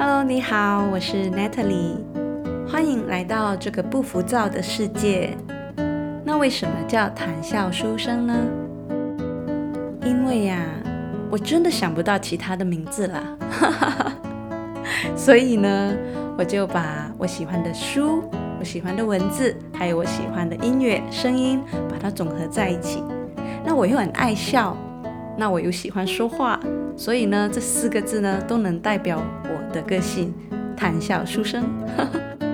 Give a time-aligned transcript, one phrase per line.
[0.00, 1.96] Hello，你好，我是 Natalie，
[2.70, 5.36] 欢迎来到这个不浮躁的世界。
[6.24, 8.32] 那为什么叫谈笑书生呢？
[10.04, 10.64] 因为呀，
[11.28, 13.36] 我真的想不到其他的名字啦，
[15.18, 15.92] 所以呢，
[16.38, 18.22] 我就把我喜欢的书、
[18.60, 21.60] 我喜欢的文字，还有我喜欢的音乐声音，
[21.90, 23.02] 把它总合在一起。
[23.64, 24.76] 那我又很爱笑，
[25.36, 26.60] 那我又喜欢说话。
[26.96, 30.32] 所以呢，这四个字呢，都能代表我的个性，
[30.76, 31.64] 谈笑书生。